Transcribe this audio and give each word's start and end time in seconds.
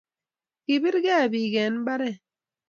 Kipir 0.65 0.95
kee 1.03 1.27
pik 1.31 1.53
en 1.63 1.73
imbaret 1.77 2.17